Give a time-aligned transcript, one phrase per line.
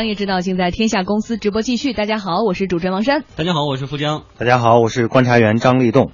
[0.00, 1.92] 商业之道，尽在天下公司直播继续。
[1.92, 3.22] 大家好，我是主持人王珊。
[3.36, 4.22] 大家好，我是富江。
[4.38, 6.10] 大家好，我是观察员张立栋。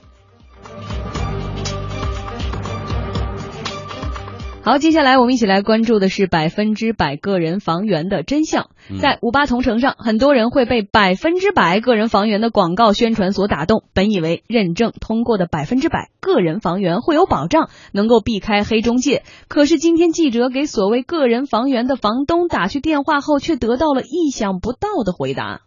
[4.67, 8.71] 好，接下来我们一起来关注的是百分之百个人房源的真相。
[9.01, 19.23] 在五八同城上，很多人会被百分之百个人房源的广告宣传所打动，本以为认证通过的百分之百个人房源会有保障，能够避开黑中介。
[19.47, 25.61] 可是今天记者给所谓个人房源的房东打去电话后，却得到了意想不到的回答。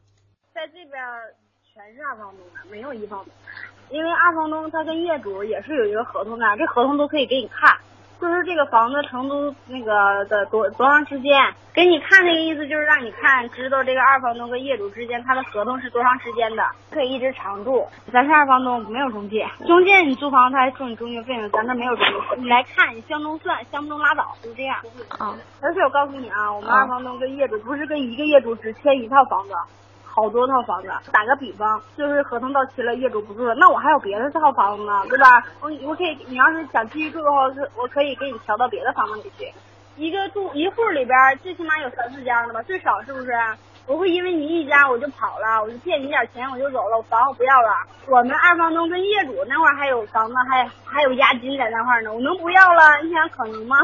[0.54, 1.00] 在这边
[1.74, 3.32] 全是二房东的，没有一房东，
[3.98, 7.78] 因为二房东他跟业主也是有一个合同的，这合同都可以给你看。
[8.20, 11.32] 就是这个房子成都那个的多多长时间，
[11.74, 17.88] 给你看那个意思就是让你看知道这个二房东跟业主之间他的合同是多长时间的，可以一直长住。
[18.12, 24.78] 咱是二房东，没有中介，中介你租房他还收你中介费呢，咱这没有中介，你来看你相中算，相不中拉倒，就这样。
[25.18, 29.54] 啊，而且我告诉你啊，我们二房东跟业主不是跟一个业主只签一套房子。
[30.20, 35.42] 好多套房子，打个比方，就是合同到期了，业主不住了，那我还有别的套房子呢，对吧？
[35.62, 39.50] 我我可以，你要是想继续住的话，是我可以给你调到别的房子里去。
[39.96, 43.32] 一个住一户里边最起码有三四家的吧，最少是不是？
[43.86, 47.70] 不会因为你一家我就跑了，我就借你点钱我就走了，我房我不要了。
[48.08, 52.98] 我们二房东跟业主那块还有房子，还还有押金在那块呢，我能不要了？
[53.04, 53.78] 你想可能吗？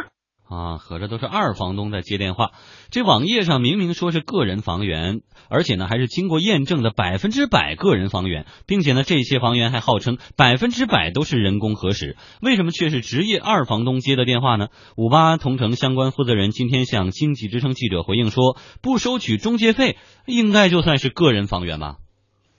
[0.48, 2.52] 啊，合着都是二房东在接电话。
[2.92, 14.68] 这网页上明明说是个人房源，而且呢还是经过验证的百分之百个人房源，并且呢这些房源还号称百分之百都是人工核实，为什么却是职业二房东接的电话呢？
[14.96, 21.96] 五八同城相关负责人今天向经济之声记者回应说，不收取中介费，应该就算是个人房源吧。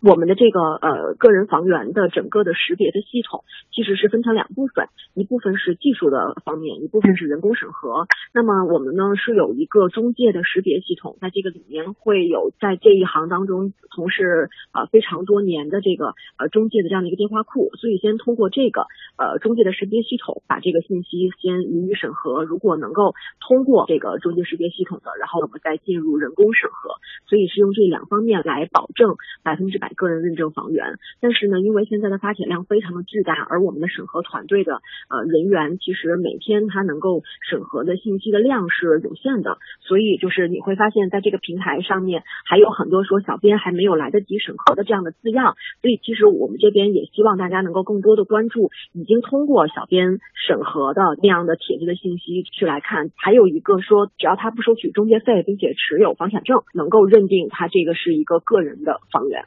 [0.07, 8.07] 我们的这个呃个人房源的整个的识别的系统其实是分成两部分，一部分是技术的方面，一部分是人工审核。
[8.33, 18.87] 那么我们呢是有一个中介的识别系统，在这个里面会有在这一行当中从事呃非常多年的这个呃中介的这样的一个电话库，所以先通过这个
[19.19, 26.91] 呃中介的识别系统把这个信息先予以审核，如果能够通过这个中介识别系统的，然后我们再进入人工审核，
[27.29, 29.96] 所以是用这两方面来保证百分之百。
[29.97, 34.75] 个人认证房源，但是呢，因为现在的发帖量非常的巨大，而我们的审核团队的
[35.09, 59.45] 呃人员其实每天他能够审核的信息的量是有限的，所以就是你会发现在这个平台上面还有很多说小编还没有来得及审核的这样的字样，所以其实我们这边也希望大家能够更多的关注已经通过小编审核的那样的帖子的信息去来看，还有一个说只要他不收取中介费，并且持有房产证，能够认定他这个是一个个人的房源。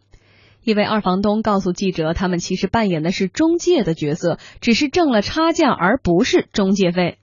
[0.70, 7.18] 一位二房东告诉记者，他们其实扮演的是中介的角色，只是挣了差价，而不是中介费。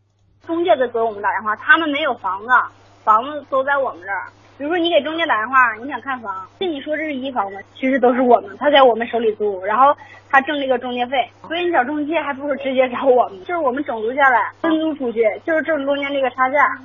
[0.48, 2.48] 中介在给我们打电话，他们没有房子，
[3.04, 4.34] 房子都在我们这儿。
[4.58, 9.94] 比如说你给中介打电话，你想看房，跟你说这是一房子，其实都是我们，他在我们手里租，然后
[10.28, 11.30] 他挣这个中介费。
[11.46, 16.82] 所以你找中介还不如直接找我们，就是我们整租下来分租出去，就是挣中间这个差价。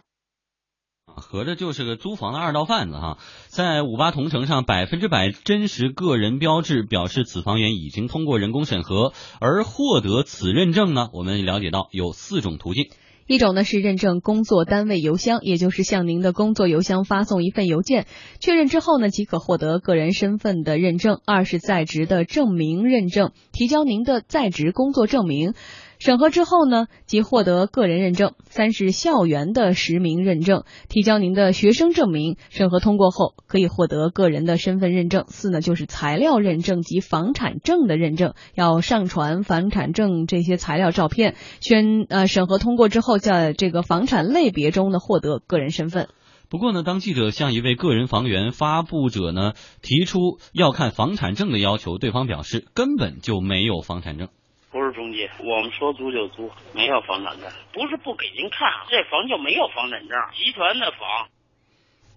[1.31, 11.07] 合着就是个租房的二道贩子哈，在五八同城上百分之百真实个人标志表示此房源已经通过人工审核，而获得此认证呢？
[11.13, 12.89] 我们了解到有四种途径，
[13.27, 18.07] 一种呢是认证工作单位邮箱，也就是向您的工作邮箱发送一份邮件，
[18.41, 25.53] 确认之后呢即可获得个人身份的认证；二是在职的证明认证，提交您的在职工作证明。
[26.01, 28.33] 审核之后呢，即获得个人认证。
[28.45, 35.25] 三是校园的实名认证，提交您的学生证明，审核通过后可以获得个人的身份认证。
[35.27, 46.07] 四呢就是材料认证及房产证的认证，要上传房产证这些材料照片，宣呃审核通过之后，在这个房产类别中呢获得个人身份。
[46.49, 49.53] 不过呢，当记者向一位个人房源发布者呢
[49.83, 54.29] 提出要看房产证的要求，对方表示根本就没有房产证。
[54.71, 61.27] 不是中介，我们说租就租，没有房产证，不是不给您看，这房就没有房产证，集团的房。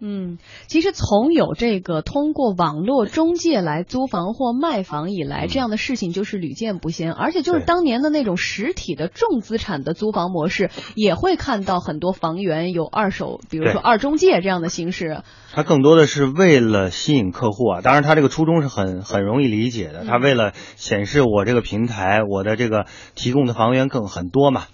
[0.00, 7.12] 嗯，其实从有这个通过网络中介来租房或卖房以来，这样的事情就是屡见不鲜。
[7.12, 15.22] 而且就是当年的那种实体的重资产的租房模式，也会看到很多房源有二手，比如说二中介这样的形式。
[15.52, 20.04] 它更多的是为了吸引客户啊，当然它这个初衷是很很容易理解的。
[20.04, 24.64] 它为了显示我这个平台，我的这个提供的房源更很多嘛。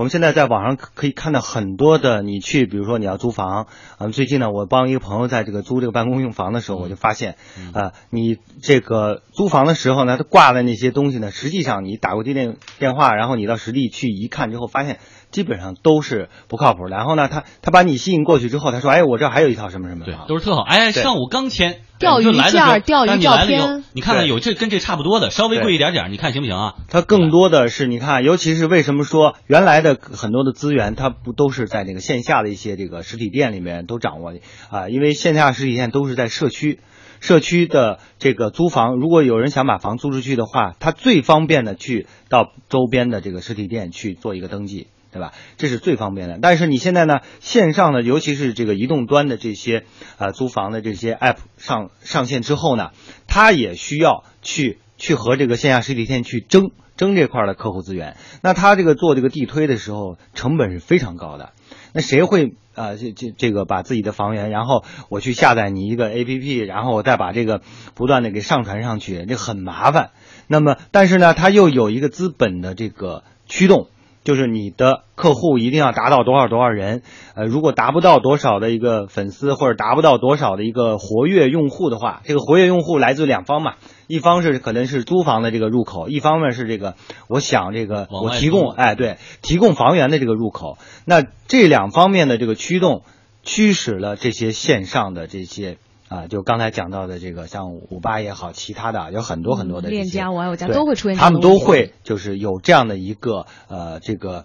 [0.00, 3.66] 我们现在在网上可可以看到很多的，你去比如说你要租房，
[3.98, 7.36] 嗯，最近呢，我帮一个朋友在这个租这个办公用房的时候，我就发现，
[7.74, 15.00] 啊，你这个租房的时候呢，他挂的那些东西呢，实际上你打过电电话，然后你到实地去一看之后，发现。
[15.30, 16.86] 基本上都是不靠谱。
[16.86, 20.62] 然后呢，他他把你吸引过去之后，他说：“哎，我这还有一套什么什么。”对，都是特好。
[20.62, 26.74] 哎，上午刚签钓鱼件、钓鱼照片，你看看有这跟这差不多的，稍微贵一点点，你看行不行啊？
[26.88, 34.40] 它更多的是你看，尤其是为什么说原来的很多的资源，它不都是在那个线下的一些这个实体店里面都掌握的
[34.70, 34.88] 啊？
[34.88, 36.80] 因为线下实体店都是在社区。
[37.22, 45.32] 社区的这个租房，如果有人想把房租出去的话，他最方便的去到周边的这个实体店去做一个登记，对吧？
[45.56, 46.38] 这是最方便的。
[46.40, 49.84] 但是你现在呢，线上的，尤其是这个移动端的这些
[50.18, 52.90] 啊租房的这些 app 上上线之后呢，
[53.26, 58.16] 他也需要去去和这个线下实体店去争争这块的客户资源。
[58.42, 61.52] 那他这个做这个地推的时候，成本是非常高的。
[61.92, 62.94] 那谁会啊？
[62.94, 67.62] 这这这个把自己的房源，然后我去下载你一个 A P P，然后我再把这个
[67.94, 70.10] 不断的给上传上去，这很麻烦。
[70.46, 73.88] 那么，但是呢，它又有一个资本的这个驱动。
[74.22, 77.02] 就是你的客户一定要达到多少多少人，
[77.34, 83.74] 呃，如果达不到多少的一个粉丝或者达不到多少的一个活跃用户的话，这个活跃用户来自两方嘛，
[84.06, 86.96] 一方是可能是租房的这个入口，一方面是这个
[87.28, 90.76] 我想这个我提供，哎，对，提供房源的这个入口，
[91.06, 93.02] 那这两方面的这个驱动，
[93.42, 95.78] 驱使了这些线上的这些。
[96.10, 104.44] 啊，就刚才讲到的这个，像五八也好，其他的有很多很多的链家、我爱我家都会出现，他们都会就是有这样的一个呃这个。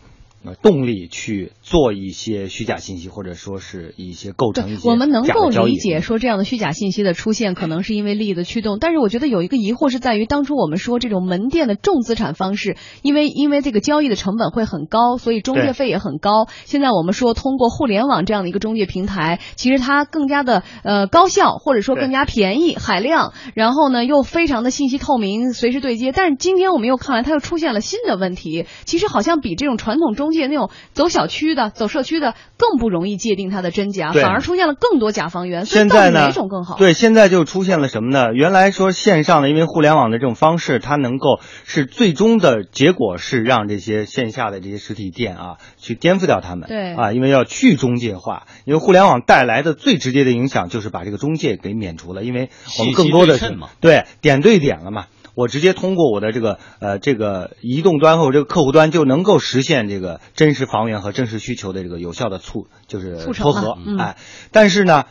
[0.53, 8.77] 动力去做一些虚假信息，或者说是一些构成一些我们能够理解说这样的虚假信息的出现，可能是因为利益的驱动。
[8.79, 16.47] 但是我觉得有一个疑惑是在于，当初我们说这种门店的重资产方式，因为因为这个交易的成本会很高，所以中介费也很高。
[16.65, 26.11] 现在我们说通过互联网这样的一个中介平台，其实它更加的呃高效，或者说更加便宜、海量，然后呢又非常的信息透明，随时对接。
[26.11, 35.65] 但是今天我们又看来，它又出现了新的问题，其实好像比这种传统中界那种走小区的、走社区的更不容易界定它的真假，反而出现了更多假房源。
[35.65, 36.75] 现在呢，哪种更好？
[36.77, 38.33] 对，现在就出现了什么呢？
[38.33, 46.67] 原来说线上的，因为互联网的这种方式，它能够是最终的结果是让这些线下的这些实体店啊去颠覆掉他们。
[46.67, 52.49] 对啊，因为要去中介化，因为互联网带来的最直接的影响就是把这个中介给免除了，因为
[52.79, 55.05] 我们更多的是对点对点了嘛。
[55.35, 64.17] 我直接通过我的这个呃这个移动端或者这个客户端就能够实现这个真实房源和真实需求的这个有效的促就是撮合哎，
[64.51, 65.03] 但是呢，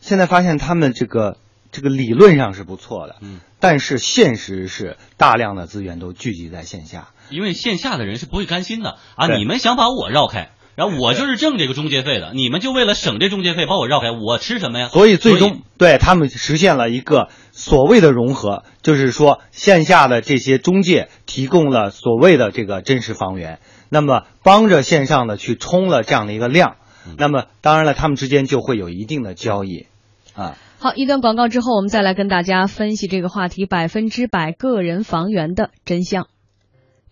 [0.00, 1.38] 现在发现他们这个
[1.72, 8.98] 这个理论上是不错的，嗯，但是现实是大量的资源都聚集在线下，因为线下的人是不会甘心的。
[9.16, 10.50] 啊，你们想把我绕开。
[10.76, 14.88] 然后我就是挣这个中介费的， 你们就为了省这中介费把我绕开，我吃什么呀？
[14.88, 23.58] 所以最终对他们实现了一个所谓的融合，就是说线下的这些中介提供了所谓的这个真实房源，
[23.90, 26.76] 那么帮着线上的去冲了这样的一个量，
[27.18, 29.86] 那么当然了，他们之间就会有一定的交易，
[30.34, 30.56] 啊。
[30.78, 36.26] 好，一段广告之后，我们再来跟大家分析这个话题：百分之百个人房源的真相。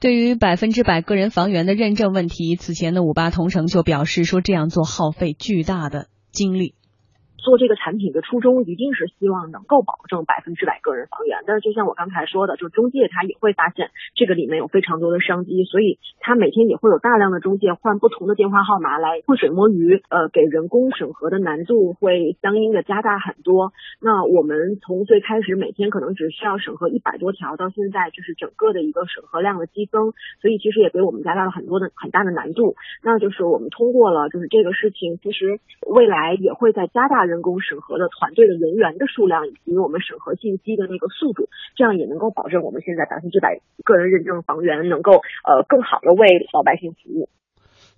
[0.01, 6.75] 对于百分之百个人房源的认证问题，此前的五八同城就表示说，这样做耗费巨大的精力。
[7.41, 23.73] 做这个产品的初衷一定是希望能够保证百分之百个人房源，但是就像我刚才说的，就是中介他也会发现这个里面有非常多的商机，所以他每天也会有大量的中介换不同的电话号码来浑水摸鱼，呃，给人工审核的难度会相应的加大很多。
[24.03, 32.77] 那我们从最开始每天可能只需要审核一百多条，到现在就是整个的一个审核量的激增，所以其实也给我们加大了很多的很大的难度。
[33.03, 37.30] 那就是我们通过了就是这个事情，其实未来也会在加大。
[37.31, 45.13] 人工审核的团队的人员的数量以及我们审核信息的那个速度，这样也能够保证我们现在百分之百个人认证房源能够
[45.47, 47.29] 呃更好的为老百姓服务。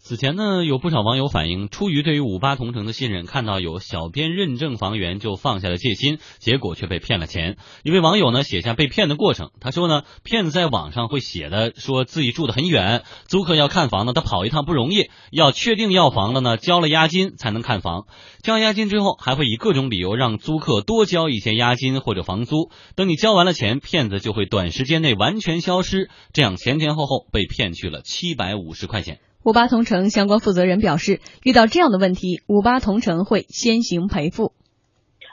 [0.05, 7.57] 此前呢，有不少网友反映，出于对于五八同城的信任，看到有小编认证房源就放下了戒心，结果却被骗了钱。
[7.85, 18.09] 一位网友呢写下被骗的过程，他说呢，骗子在网上会写的说自己住的很远，租客要看房呢，他跑一趟不容易，要确定要房了呢，交了押金才能看房。
[18.43, 22.73] 交押金之后，还会以各种理由让租客多交一些押金或者房租。
[22.97, 29.21] 等你交完了钱，骗子就会短时间内完全消失，这样前前后后被骗去了七百五十块钱。
[29.45, 34.53] 五八同城相关负责人表示，遇到这样的问题，五八同城会先行赔付。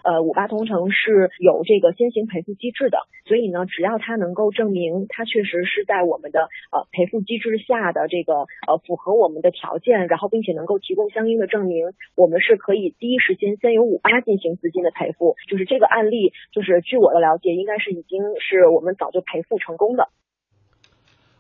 [0.01, 2.97] 呃，五八同城是有这个先行赔付机制的，
[3.27, 15.35] 所以呢，只要他能够证明他确实是在我们的呃赔付机制下的这个呃符合我们的条件，然后并且能够提供相应的证明，我们是可以第一时间先由五八进行资金的赔付。
[15.47, 20.09] 就是这个案例，就是据我的了解，应该是已经是我们早就赔付成功的。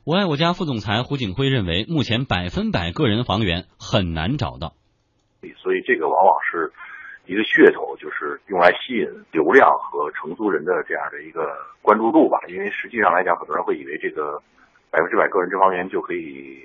[0.09, 4.73] 我爱我家副总裁胡景辉认为，目前百分百个人房源很难找到。
[5.61, 6.73] 所以这个往往是
[7.27, 12.39] 一个噱头，就是用来吸引流量和承租人的这样的一个关注度吧。
[12.47, 14.41] 因为实际上来讲，很多人会以为这个
[14.89, 16.57] 百分之百个人这房源就可以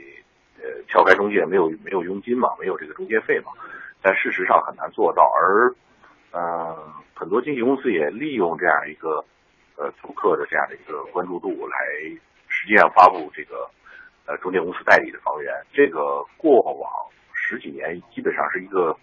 [0.57, 3.53] 呃撬开中介，没有没有佣金嘛，没有这个中介费嘛。
[4.01, 5.75] 但事实上很难做到，而
[6.33, 6.75] 呃
[7.13, 9.23] 很多经纪公司也利用这样一个
[9.77, 11.77] 呃租客的这样的一个关注度来
[12.65, 13.69] 实际上发布这个
[14.25, 15.53] 呃中介公司代理的房源。
[15.75, 16.91] 这个过往。
[17.47, 18.97] 十几年基本上是一个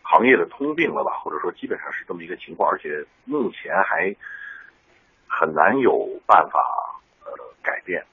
[0.00, 4.14] 行业的通病了吧，或者说基本上是这么一个情况，而且目前还
[5.26, 6.60] 很难有办法
[7.24, 7.32] 呃
[7.64, 8.06] 改变。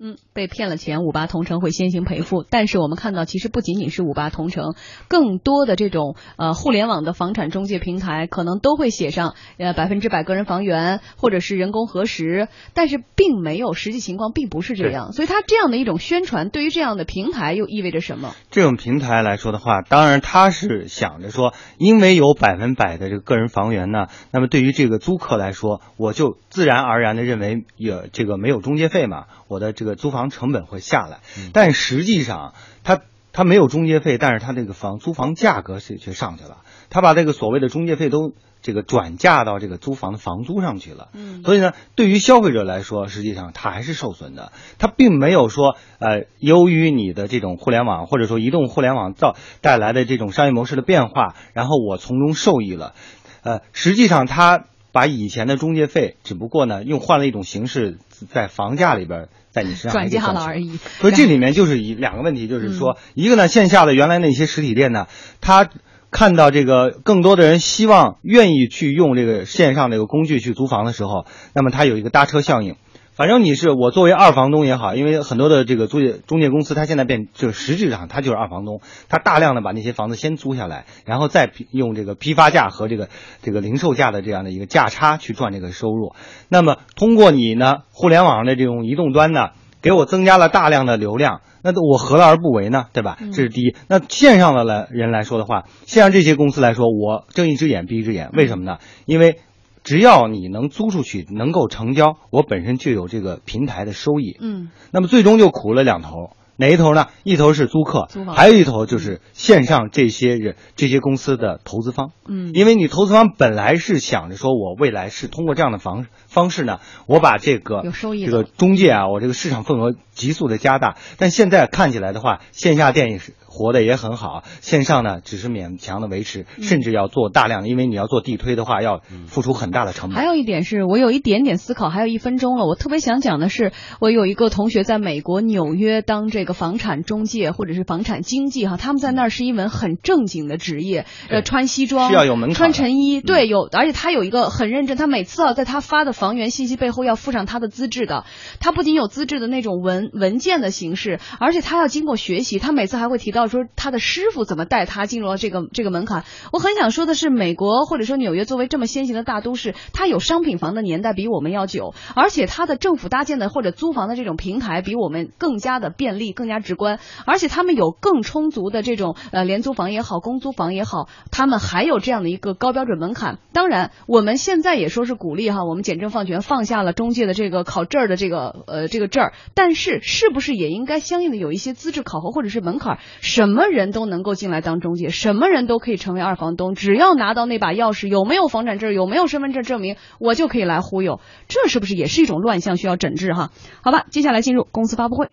[0.00, 2.44] 嗯，被骗了钱，五八同城会先行赔付。
[2.48, 4.74] 但是我们看到，其实不仅仅是五八同城，
[5.08, 15.12] 更多的这种呃互联网的房产中介平台，可能都会写上呃百分之百个人房源，或者是人工核实，但是并没有实际情况，并不是这样。
[15.12, 18.34] 所以它这样的一种宣传，对于这样的平台又意味着什么？
[18.50, 29.26] 这种平台来说的话，当然他是想着说，因为有百分百的这个个人房源呢，那么对于这个租客来说，我就自然而然的认为有这个没有中介费嘛。
[29.46, 31.20] 我的这个租房成本会下来，
[31.52, 33.00] 但实际上他
[33.32, 36.58] 他没有中介费，但是他这个房租房价格是却上去了。
[36.88, 41.08] 他把这个所谓的中介费都这个转嫁到这个租房的房租上去了。
[41.12, 44.52] 嗯，所以呢，对于消费者来说，实际上他还是受损的。
[44.78, 52.94] 他并没有说呃，由于你的这种互联网或者说移动互联网造带来的这种商业模式的变化，然后我从中受益了。
[53.42, 54.64] 呃，实际上他。
[54.94, 57.98] 把以前的中介费，只不过呢，用换了一种形式，
[58.30, 60.76] 在房价里边，在你身上转嫁了而已。
[61.00, 65.08] 所以这里面就是一两个问题，就是说，一个呢，线下的原来那些实体店呢，
[65.40, 65.68] 他
[66.12, 72.76] 看到这个更多的人希望愿意去用这个线上这个工具去租房的时候，那么它有一个搭车效应。
[73.16, 83.08] 反正你是我作为二房东也好，因为很多的这个租业中介公司，它现在变就实质上它就是二房东，它大量的把那些房子先租下来，然后再用这个批发价和这个
[83.40, 86.12] 这个零售价的这样的一个价差去赚这个收入。
[86.48, 92.86] 那么通过你呢，互联网上的这种移动端呢，给我增加了大量的流量，那我何乐而不为呢？
[92.92, 93.16] 对吧？
[93.32, 93.76] 这是第一。
[93.86, 98.78] 那线上的来人来说的话，线上这些公司来说，我睁一只眼闭一只眼，为什么呢？
[99.06, 99.38] 因为。
[99.84, 104.36] 只要你能租出去，能够成交，我本身就有这个平台的收益。
[104.40, 107.08] 嗯，那么最终就苦了两头，哪一头呢？
[107.22, 112.12] 一头是租客，还有一头就是线上这些人、这些公司的投资方。
[112.26, 120.96] 嗯，因为你投资方本来是想着说，我未来是通过这样的方方式呢，我把这个有收益这个中介啊，我这个市场份额急速的加大。
[121.18, 123.34] 但现在看起来的话，线下店也是。
[123.46, 130.18] 活的也很好，线上呢只是勉强的维持，甚至要做大量的，因为你要做地推的话，要付出很大的成本。
[130.18, 148.24] 还有一点是我有一点点思考，还有一分钟了，我特别想讲的是，我有一个同学在美国纽约当这个房产中介或者是房产经纪哈，他们在那儿是一门很正经的职业，呃，穿西装需要有门槛，穿衬衣，对，有，而且他有一个很认真，他每次啊在他发的房源信息背后要附上他的资质的，
[148.58, 154.24] 他不仅有资质的那种文文件的形式，而且他要经过学习，他每次还会提到说他的师。
[154.34, 156.24] 傅怎么带他进入了这个这个门槛？
[156.52, 173.38] 我很想说的是，美国或者说纽约作为这么先行的大都市，它有商品房的年代比我们要久，而且它的政府搭建的或者租房的这种平台比我们更加的便利、更加直观，而且他们有更充足的这种呃廉租房也好、公租房也好，他们还有这样的一个高标准门槛。
[173.52, 182.98] 当然，我们现在也说是鼓励哈，我们简政放权放下了中介的这个考证的这个呃这个证儿，但是是不是也应该相应的有一些资质考核或者是门槛？
[183.20, 184.24] 什么人都能。
[184.24, 193.50] 够进来当中介，什么人都可以成为二房东，只要拿到那把钥匙，有没有房产证，有没有身份证证明，我就可以来忽悠，这是不是也是一种乱象，需要整治哈？
[193.82, 195.28] 好吧，接下来进入公司发布会。